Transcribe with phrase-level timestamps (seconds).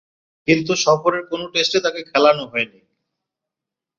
[0.47, 2.79] কিন্তু সফরের কোন টেস্টে তাকে খেলানো হয়নি।